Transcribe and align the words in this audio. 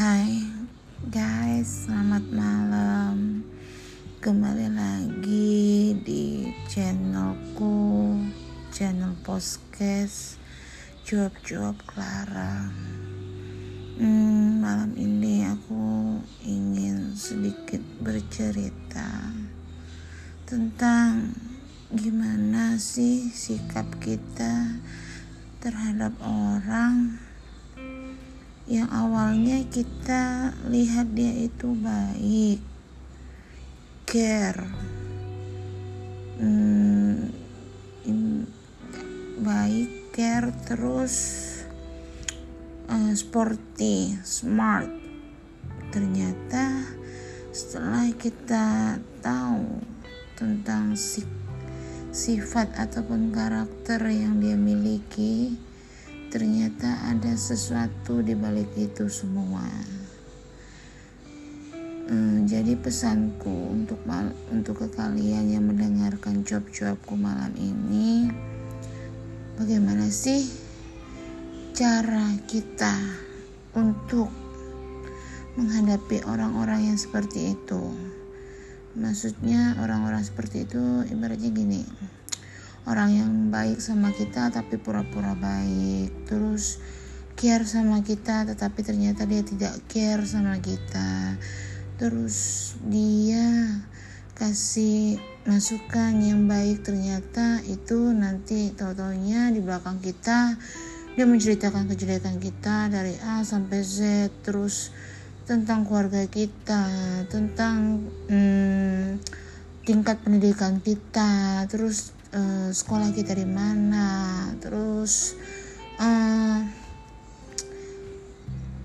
Hai 0.00 0.48
guys, 1.12 1.84
selamat 1.84 2.32
malam. 2.32 3.44
Kembali 4.24 4.72
lagi 4.72 5.92
di 6.00 6.48
channelku, 6.72 8.16
channel 8.72 9.12
podcast 9.20 10.40
Cuap-cuap 11.04 11.84
Clara. 11.84 12.72
Hmm, 14.00 14.64
malam 14.64 14.96
ini 14.96 15.44
aku 15.44 16.16
ingin 16.48 17.12
sedikit 17.12 17.84
bercerita 18.00 19.36
tentang 20.48 21.36
gimana 21.92 22.80
sih 22.80 23.28
sikap 23.28 24.00
kita 24.00 24.80
terhadap 25.60 26.16
orang 26.24 27.20
yang 28.70 28.86
awalnya 28.94 29.66
kita 29.66 30.54
lihat 30.70 31.10
dia 31.10 31.34
itu 31.34 31.74
baik 31.74 32.62
care 34.06 34.62
hmm, 36.38 36.80
baik 39.40 40.12
care 40.14 40.52
terus 40.68 41.14
uh, 42.92 43.12
sporty 43.16 44.14
smart. 44.20 44.86
Ternyata 45.90 46.86
setelah 47.50 48.06
kita 48.14 49.00
tahu 49.24 49.80
tentang 50.36 50.94
si, 50.94 51.24
sifat 52.12 52.76
ataupun 52.76 53.32
karakter 53.32 54.04
yang 54.06 54.38
dia 54.38 54.54
miliki 54.54 55.56
ternyata 56.30 57.10
ada 57.10 57.34
sesuatu 57.34 58.22
di 58.22 58.38
balik 58.38 58.70
itu 58.78 59.10
semua 59.10 59.66
Hmm, 62.10 62.42
jadi 62.42 62.74
pesanku 62.74 63.70
untuk 63.70 64.02
mal 64.02 64.34
untuk 64.50 64.82
ke 64.82 64.98
kalian 64.98 65.46
yang 65.46 65.62
mendengarkan 65.62 66.42
cuap-cuapku 66.42 67.14
malam 67.14 67.54
ini, 67.54 68.26
bagaimana 69.54 70.10
sih 70.10 70.42
cara 71.70 72.34
kita 72.50 72.90
untuk 73.78 74.26
menghadapi 75.54 76.26
orang-orang 76.26 76.90
yang 76.90 76.98
seperti 76.98 77.54
itu? 77.54 77.94
Maksudnya 78.98 79.78
orang-orang 79.78 80.26
seperti 80.26 80.66
itu 80.66 81.06
ibaratnya 81.14 81.54
gini, 81.54 81.86
orang 82.88 83.10
yang 83.12 83.32
baik 83.52 83.82
sama 83.82 84.12
kita 84.14 84.48
tapi 84.48 84.80
pura-pura 84.80 85.36
baik, 85.36 86.28
terus 86.30 86.80
care 87.36 87.64
sama 87.64 88.04
kita 88.04 88.44
tetapi 88.44 88.80
ternyata 88.84 89.24
dia 89.24 89.40
tidak 89.40 89.74
care 89.88 90.24
sama 90.28 90.60
kita. 90.60 91.40
Terus 92.00 92.72
dia 92.88 93.80
kasih 94.36 95.20
masukan 95.44 96.16
yang 96.16 96.48
baik 96.48 96.80
ternyata 96.80 97.60
itu 97.68 98.12
nanti 98.16 98.72
tau-taunya 98.72 99.52
di 99.52 99.60
belakang 99.60 100.00
kita 100.00 100.56
dia 101.20 101.26
menceritakan 101.28 101.90
kejelekan 101.90 102.38
kita 102.38 102.88
dari 102.88 103.12
A 103.20 103.42
sampai 103.42 103.82
Z. 103.82 104.30
Terus 104.40 104.94
tentang 105.44 105.82
keluarga 105.82 106.22
kita 106.30 106.86
tentang 107.26 108.06
hmm, 108.30 109.18
tingkat 109.82 110.22
pendidikan 110.22 110.78
kita. 110.78 111.66
Terus 111.66 112.14
uh, 112.34 112.70
sekolah 112.70 113.10
kita 113.14 113.34
di 113.34 113.46
mana 113.46 114.46
terus 114.62 115.34
uh, 115.98 116.60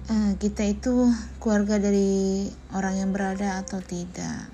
uh, 0.10 0.32
kita 0.38 0.64
itu 0.66 1.10
keluarga 1.38 1.78
dari 1.78 2.50
orang 2.74 2.96
yang 3.06 3.10
berada 3.14 3.62
atau 3.62 3.82
tidak. 3.82 4.50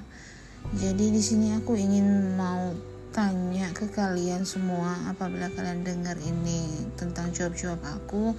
Jadi 0.78 1.12
di 1.12 1.22
sini 1.24 1.58
aku 1.58 1.76
ingin 1.76 2.38
mau 2.38 2.72
tanya 3.12 3.68
ke 3.76 3.92
kalian 3.92 4.48
semua 4.48 4.96
apabila 5.12 5.52
kalian 5.52 5.84
dengar 5.84 6.16
ini 6.24 6.88
tentang 6.96 7.36
jawab-jawab 7.36 7.82
aku, 7.84 8.32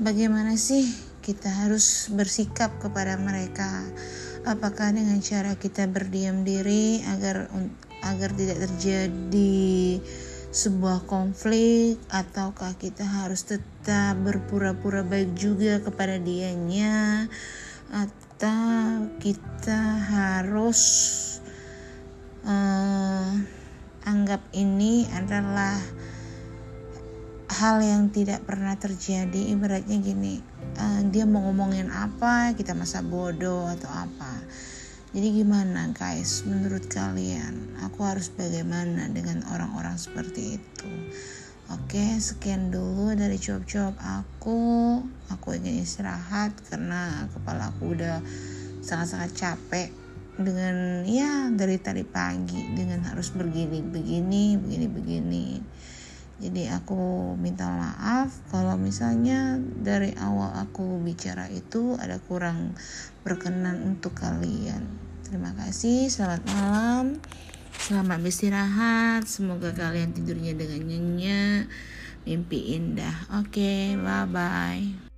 bagaimana 0.00 0.56
sih 0.56 0.88
kita 1.20 1.52
harus 1.52 2.08
bersikap 2.08 2.72
kepada 2.80 3.20
mereka? 3.20 3.84
Apakah 4.48 4.96
dengan 4.96 5.20
cara 5.20 5.52
kita 5.52 5.84
berdiam 5.84 6.48
diri 6.48 7.04
agar 7.04 7.52
agar 8.04 8.32
tidak 8.32 8.68
terjadi 8.68 10.00
sebuah 10.50 11.06
konflik 11.06 12.02
ataukah 12.10 12.74
kita 12.74 13.06
harus 13.06 13.46
tetap 13.46 14.18
berpura-pura 14.18 15.06
baik 15.06 15.38
juga 15.38 15.78
kepada 15.78 16.18
dianya 16.18 17.30
atau 17.90 19.06
kita 19.22 19.80
harus 20.10 20.80
uh, 22.42 23.30
anggap 24.02 24.42
ini 24.50 25.06
adalah 25.14 25.78
hal 27.50 27.82
yang 27.82 28.10
tidak 28.10 28.42
pernah 28.42 28.74
terjadi. 28.74 29.54
Ibaratnya 29.54 30.02
gini 30.02 30.42
uh, 30.78 31.02
dia 31.14 31.26
mau 31.30 31.46
ngomongin 31.46 31.90
apa 31.94 32.58
kita 32.58 32.74
masa 32.74 33.02
bodoh 33.06 33.70
atau 33.70 33.90
apa 33.90 34.32
jadi 35.10 35.42
gimana 35.42 35.90
guys? 35.90 36.46
Menurut 36.46 36.86
kalian 36.86 37.74
aku 37.82 38.06
harus 38.06 38.30
bagaimana 38.30 39.10
dengan 39.10 39.42
orang-orang 39.50 39.98
seperti 39.98 40.62
itu? 40.62 40.92
Oke 41.66 42.14
sekian 42.22 42.70
dulu 42.70 43.10
dari 43.18 43.34
cuap-cuap 43.34 43.98
aku. 43.98 45.02
Aku 45.34 45.46
ingin 45.58 45.82
istirahat 45.82 46.54
karena 46.70 47.26
kepala 47.34 47.74
aku 47.74 47.98
udah 47.98 48.22
sangat-sangat 48.86 49.34
capek 49.34 49.88
dengan 50.38 51.02
ya 51.02 51.50
dari 51.58 51.82
tadi 51.82 52.06
pagi 52.06 52.70
dengan 52.70 53.02
harus 53.10 53.34
begini 53.34 53.82
begini 53.82 54.62
begini 54.62 54.86
begini. 54.86 55.46
Jadi 56.38 56.70
aku 56.70 57.34
minta 57.34 57.66
maaf 57.66 58.30
kalau 58.48 58.78
misalnya 58.78 59.58
dari 59.58 60.14
awal 60.16 60.54
aku 60.54 61.02
bicara 61.02 61.50
itu 61.50 61.98
ada 61.98 62.22
kurang 62.30 62.78
berkenan 63.26 63.82
untuk 63.84 64.14
kalian. 64.14 64.99
Terima 65.30 65.54
kasih, 65.54 66.10
selamat 66.10 66.42
malam. 66.50 67.04
Selamat 67.78 68.18
beristirahat. 68.18 69.30
Semoga 69.30 69.70
kalian 69.70 70.10
tidurnya 70.10 70.58
dengan 70.58 70.90
nyenyak, 70.90 71.70
mimpi 72.26 72.74
indah. 72.74 73.14
Oke, 73.38 73.62
okay, 73.62 73.84
bye 73.94 74.26
bye. 74.26 75.09